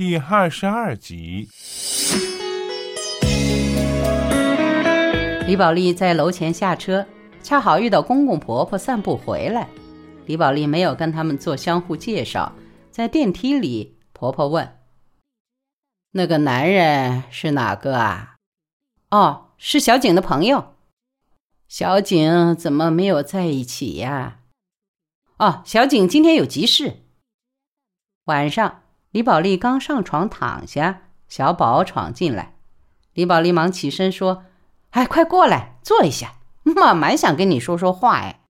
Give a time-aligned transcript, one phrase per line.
[0.00, 1.46] 第二十二集。
[5.46, 7.06] 李宝莉在楼前下车，
[7.42, 9.68] 恰好遇到公公婆婆散步回来。
[10.24, 12.54] 李宝莉没有跟他们做相互介绍，
[12.90, 14.78] 在电梯里，婆婆问
[16.12, 18.36] ：“那个男人是哪个啊
[19.12, 20.76] ？”“哦，是小景的朋友。
[21.68, 24.40] ”“小景怎么没有在一起呀
[25.36, 27.02] ？”“哦，小景今天有急事。”
[28.24, 28.84] 晚上。
[29.10, 32.54] 李宝莉刚上床躺下，小宝闯进来。
[33.12, 34.44] 李宝莉忙起身说
[34.90, 38.42] ：“哎，快过来坐一下，妈蛮想跟你说说话哎。”“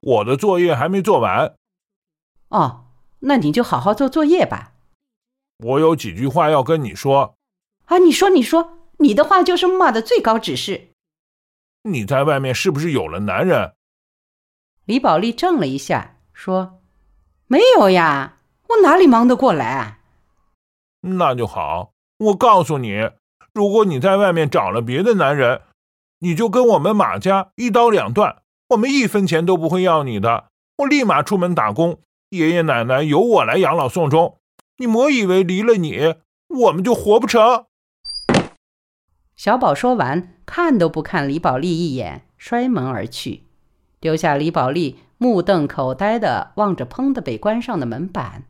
[0.00, 1.56] 我的作业还没做完。
[2.50, 2.84] ”“哦，
[3.20, 4.74] 那你就好好做作业吧。
[5.58, 7.34] ”“我有几句话要跟你说。
[7.86, 10.90] ”“啊，你说，你说，你的话就是妈的最高指示。
[11.82, 13.74] ”“你在外面是不是有了男人？”
[14.86, 16.80] 李宝莉怔了一下，说
[17.48, 18.38] ：“没有呀。”
[18.68, 19.98] 我哪里忙得过来？
[21.02, 21.92] 那就好。
[22.18, 23.10] 我告诉你，
[23.52, 25.62] 如果你在外面找了别的男人，
[26.20, 30.44] 你就跟我们马家一刀两断，我们一分钱都不会要你的。
[30.78, 31.98] 我立马出门打工，
[32.30, 34.38] 爷爷奶奶由我来养老送终。
[34.78, 36.14] 你莫以为离了你，
[36.48, 37.66] 我们就活不成。
[39.36, 43.42] 小宝说完，看都不看李宝莉一眼，摔门而去，
[44.00, 48.44] 丢下李宝莉目瞪口呆的望着砰的被关上的门板。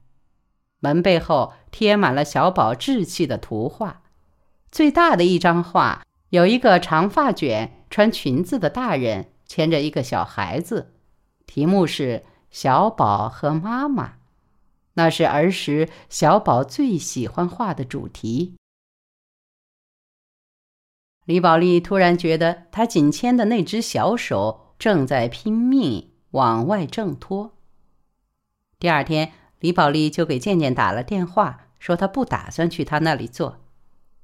[0.84, 4.02] 门背后贴满了小宝稚气的图画，
[4.70, 10.92] 最大的一张画有一个长发卷、穿裙子的大人牵着一个小孩子，
[11.46, 14.16] 题目是“小宝和妈妈”，
[14.92, 18.56] 那是儿时小宝最喜欢画的主题。
[21.24, 27.54] 李宝莉突然觉得，她紧牵的那只小手正在拼命往外挣脱。
[28.78, 29.32] 第二天。
[29.64, 33.60] 李宝莉就给健健打了电话，说她不打算去他那里做。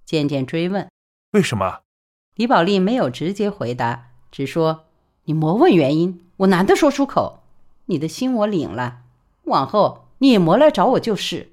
[0.04, 0.86] 健健追问
[1.32, 1.78] ：“为什么？”
[2.36, 4.84] 李宝莉没有直接回答，只说
[5.24, 7.40] ：“你莫问原因，我难得说出口。
[7.86, 8.98] 你的心我领了，
[9.44, 11.50] 往后你也莫来找我就是。”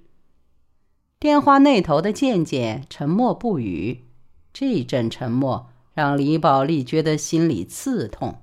[1.17, 4.03] 电话那头的健健沉默不语，
[4.51, 8.41] 这一阵沉默让李宝莉觉得心里刺痛。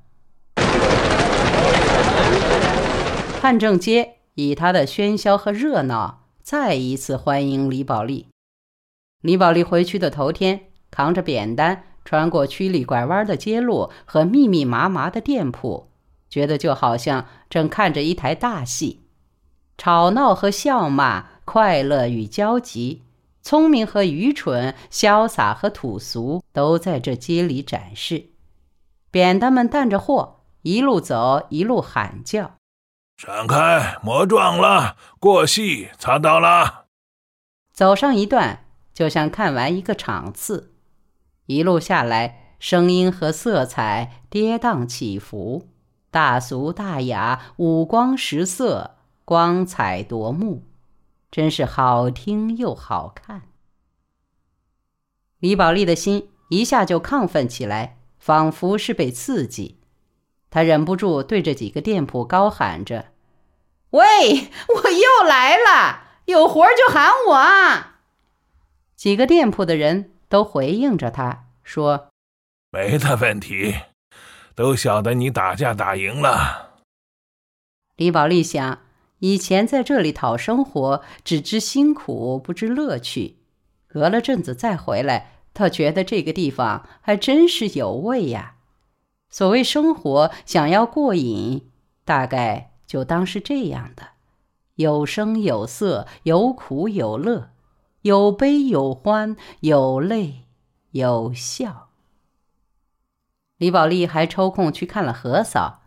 [3.43, 4.21] 汉正街。
[4.34, 8.27] 以他的喧嚣和热闹，再一次欢迎李宝莉。
[9.21, 15.89] 李宝莉回去的头天，扛着扁担，穿过曲里拐弯的街路和密密麻麻的店铺，
[16.28, 19.03] 觉得就好像正看着一台大戏，
[19.78, 23.03] 吵闹和笑骂，快乐与焦急，
[23.41, 28.31] 聪明和愚蠢，潇洒和土俗，都在这街里展示。
[29.12, 32.56] 扁担们担着货，一路走，一路喊叫。
[33.17, 33.97] 闪开！
[34.03, 36.87] 莫撞了，过隙，擦到了。
[37.73, 40.75] 走上一段，就像看完一个场次。
[41.47, 45.69] 一路下来，声音和色彩跌宕起伏，
[46.11, 50.65] 大俗大雅，五光十色，光彩夺目，
[51.31, 53.43] 真是好听又好看。
[55.39, 59.79] 李宝莉的心一下就亢奋起来，仿佛是被刺激。
[60.54, 63.06] 他忍不住对着几个店铺高喊着
[63.91, 64.04] ：“喂，
[64.69, 67.97] 我又来了，有活就喊我啊！”
[68.94, 72.06] 几个店铺的人都回应着他说
[72.70, 73.75] ：“没的问题，
[74.54, 76.84] 都晓得你打架打赢了。”
[77.98, 78.78] 李宝莉想，
[79.19, 83.38] 以前在这里讨生活，只知辛苦，不知乐趣。
[83.88, 88.53] 隔了阵子再回来，倒觉得这个地方还真是有味呀。
[89.34, 91.69] 所谓生活，想要过瘾，
[92.05, 94.11] 大概就当是这样的：
[94.77, 97.50] 有声有色，有苦有乐，
[98.03, 100.45] 有悲有欢，有泪
[100.93, 101.89] 有笑。
[103.56, 105.83] 李宝莉还抽空去看了何嫂，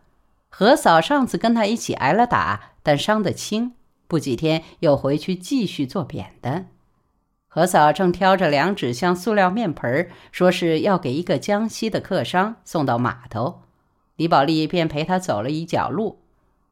[0.50, 3.72] 何嫂上次跟他一起挨了打，但伤得轻，
[4.06, 6.68] 不几天又回去继续做扁担。
[7.58, 13.62] 何嫂正挑着两纸箱塑料面盆，说是要给一个江西的客商送到码头。
[14.14, 16.20] 李宝莉便陪他走了一脚路。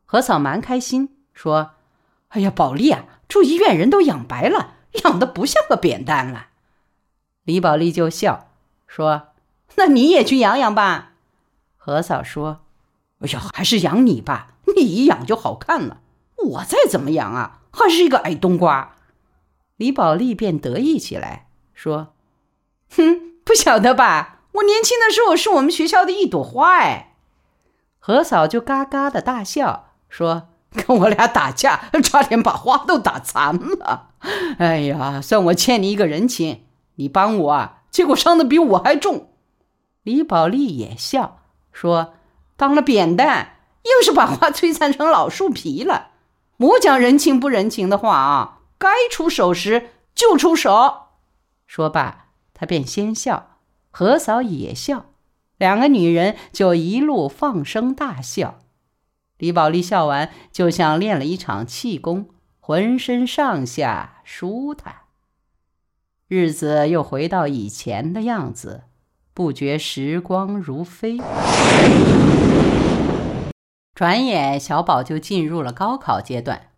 [0.04, 1.72] 何嫂蛮开心，说
[2.30, 6.50] ：“哎呀，宝莉啊，住医院人都养白了，养的不像个扁担了。”
[7.42, 8.50] 李宝莉就笑
[8.86, 9.30] 说
[9.74, 11.14] ：“那你也去养养吧。”
[11.76, 12.60] 何嫂说
[13.18, 15.98] ：“哎呀，还是养你吧，你一养就好看了。
[16.36, 18.92] 我再怎么养啊，还是一个矮冬瓜。”
[19.76, 22.14] 李宝莉便得意起来，说
[22.96, 24.40] ：“哼，不晓得吧？
[24.52, 27.14] 我年轻的时候是我们学校的一朵花。”哎，
[27.98, 34.10] 何嫂就嘎嘎的大笑，说：“跟我俩打架，差点把花都打残了。
[34.58, 36.64] 哎呀，算我欠你一个人情，
[36.94, 39.30] 你帮我啊，结果伤的比我还重。”
[40.02, 41.40] 李宝莉也笑
[41.72, 42.14] 说
[42.56, 46.12] ：“当了扁担，硬是把花 摧残成老树皮了。
[46.56, 51.08] 莫讲人情不人情的话啊，该出手时就出手。”
[51.66, 53.58] 说罢，他便先笑，
[53.90, 55.06] 何嫂也笑，
[55.56, 58.60] 两个女人就一路放声大笑。
[59.38, 62.30] 李宝莉笑完，就像练了一场气功，
[62.60, 65.02] 浑身上下舒坦。
[66.28, 68.84] 日子又回到以前的样子，
[69.34, 71.18] 不觉时光如飞。
[73.94, 76.68] 转眼，小宝就进入了高考阶段。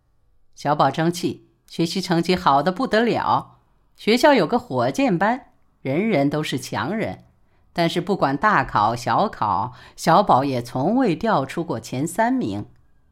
[0.53, 3.59] 小宝争气，学习成绩好的不得了。
[3.95, 5.51] 学校有个火箭班，
[5.81, 7.25] 人人都是强人。
[7.71, 12.65] 但是不管大考小考，小宝也从未掉出过前三名。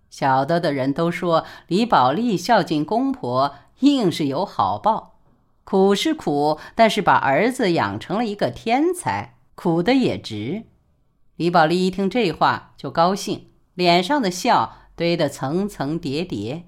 [0.09, 5.19] 晓得的人都说李宝莉孝敬公婆，硬是有好报。
[5.63, 10.63] 苦是苦，但是把儿子养成了一个天才，苦的也值。
[11.35, 16.63] 李宝莉一听这话就高兴，脸上的笑堆得层层叠叠。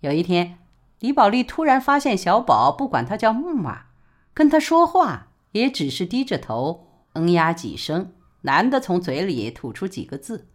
[0.00, 0.58] 有一天，
[1.00, 3.86] 李宝莉突然发现小宝不管他叫木马，
[4.32, 5.26] 跟他说话。
[5.52, 8.12] 也只是低着头，嗯呀几声，
[8.42, 10.48] 难得从嘴里吐出几个字。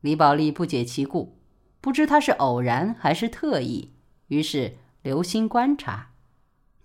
[0.00, 1.36] 李宝莉不解其故，
[1.80, 3.92] 不知他是偶然还是特意，
[4.28, 6.12] 于是留心观察。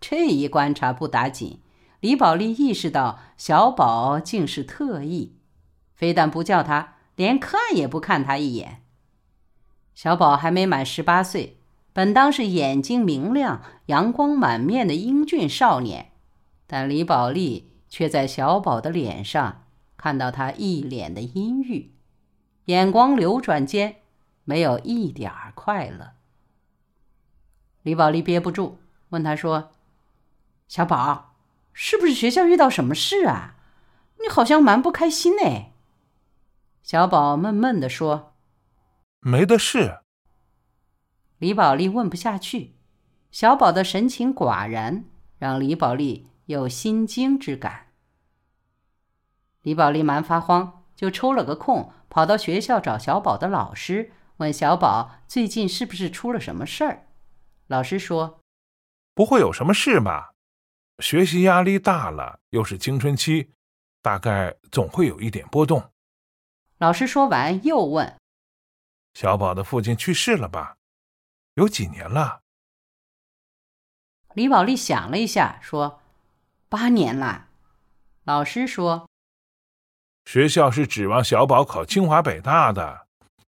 [0.01, 1.61] 这一观察不打紧，
[1.99, 5.35] 李宝莉意识到小宝竟是特意，
[5.93, 8.83] 非但不叫他，连看也不看他一眼。
[9.93, 11.58] 小宝还没满十八岁，
[11.99, 16.13] 本当是眼睛明亮、阳光满面的英俊少年。
[16.65, 19.65] 但李宝莉却在小宝的脸上
[19.97, 21.91] 看到他一脸的阴郁，
[22.63, 23.97] 眼光流转间
[24.45, 26.11] 没有一点儿快乐。
[27.81, 28.77] 李宝莉憋不住，
[29.09, 29.71] 问他说
[30.69, 31.35] ：“小宝，
[31.73, 33.55] 是不是学校遇到什么事啊？
[34.21, 35.65] 你好像蛮不开心呢。”
[36.81, 38.31] 小宝闷闷地说
[39.19, 39.97] ：“没的事。”
[41.39, 42.75] 李宝莉问不下去，
[43.31, 45.05] 小宝的神情寡然，
[45.37, 46.29] 让李宝莉。
[46.49, 47.91] 有心惊之感。
[49.61, 57.05] 李宝莉蛮发慌，就抽了个空，跑到学校找小宝的老师，问小宝最近是不是出了什么事儿。
[57.67, 58.39] 老师说
[59.13, 60.33] ：“不会有什么事吧？
[60.97, 63.51] 学习压力大了，又是青春期，
[64.01, 65.91] 大概总会有一点波动。”
[66.79, 68.17] 老师说完，又问
[69.13, 70.77] ：“小宝的父亲去世了吧？
[71.59, 72.41] 有几年了？”
[74.33, 76.01] 李宝莉想了一下，说。
[76.71, 77.47] 八年了，
[78.25, 79.09] 老师说，
[80.25, 83.07] 学校是指望小宝考清华北大的。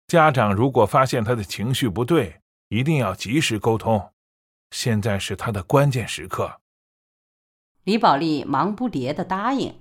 [0.07, 4.11] 家长如果发现他的情绪不对，一定要及时沟通。
[4.71, 6.59] 现在是他的关键时刻。
[7.83, 9.79] 李宝莉忙不迭的答应。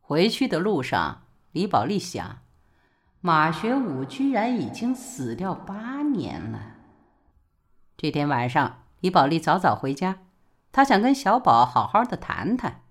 [0.00, 2.40] 回去的路上，李宝莉想，
[3.20, 6.73] 马学武居然已经死掉八年了。
[8.04, 10.18] 这天晚上，李宝莉早早回家。
[10.72, 12.82] 她想跟小宝好好的谈谈。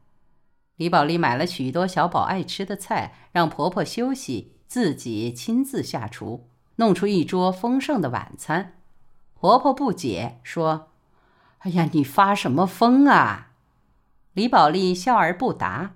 [0.76, 8.80] 李宝莉买了许多小宝爱吃的菜，让婆婆休息，自己亲自下厨，弄出一桌丰盛的晚餐。
[9.36, 10.90] 婆婆不解说
[11.62, 13.52] ：“哎呀，你发什么疯啊？”
[14.34, 15.92] 李宝莉笑而不答。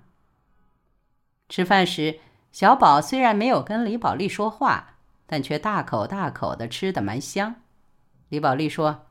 [1.48, 2.20] 吃饭时，
[2.52, 4.94] 小宝虽然没有跟李宝莉说话，
[5.26, 7.56] 但却大口大口的吃的蛮香。
[8.28, 9.06] 李宝莉说：“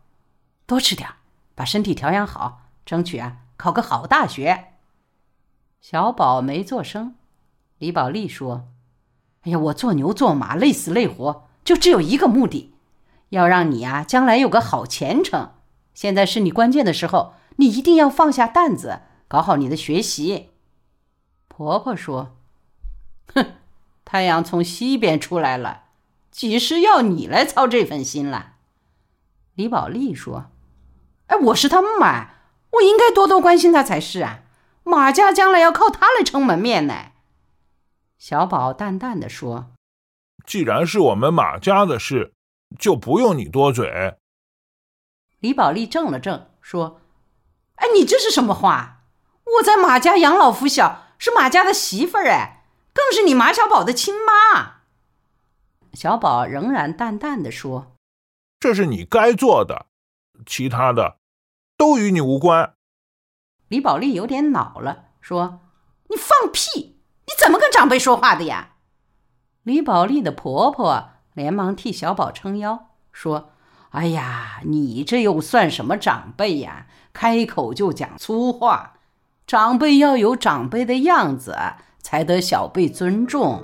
[0.68, 1.10] 多吃点，
[1.56, 4.74] 把身体调养好。”争取啊，考个好大学。
[5.82, 7.16] 小宝没做声。
[7.80, 8.70] 李宝莉说
[9.44, 12.74] ：“哎呀，我做牛做马累死累活，就只有一个目的，
[13.30, 15.52] 要让你啊将来有个好前程。
[15.94, 20.52] 现在是你关键的时候，你一定要放下担子，搞好你的学习。”
[21.50, 22.38] 婆婆说
[23.36, 23.54] ：“哼，
[24.06, 25.84] 太阳从西边出来了，
[26.32, 28.54] 几时要你来操这份心了？”
[29.56, 30.52] 李宝莉说
[31.28, 32.38] ：“哎，我是他妈。”
[32.72, 34.42] 我应该多多关心他才是啊！
[34.84, 37.12] 马家将来要靠他来撑门面呢。
[38.20, 39.72] 小宝淡淡的说
[40.46, 42.34] ：“既然是我们马家的事，
[42.78, 44.18] 就不用你多嘴。”
[45.40, 47.00] 李宝莉怔了怔，说
[47.76, 49.06] ：“哎，你这是什么话？
[49.46, 54.82] 我在马家养老扶小，是马家的媳妇儿，哎，更是你马小宝的亲妈。”
[55.94, 57.96] 小宝仍然淡淡的说
[58.60, 59.87] ：“这是你该做的，
[60.46, 61.18] 其他的。”
[61.78, 62.74] 都与你无关。
[63.68, 65.60] 李宝莉有点恼了，说
[66.10, 67.02] ：“你放屁！
[67.28, 68.76] 你怎么跟长辈说话的呀？”
[69.64, 73.52] 李宝莉的婆婆连忙替小宝撑腰，说
[73.92, 76.88] ：“哎呀，你这又算什么长辈呀？
[77.14, 78.94] 开口就讲粗话！
[79.46, 81.56] 长辈要有长辈的样子，
[82.02, 83.62] 才得小辈尊重。”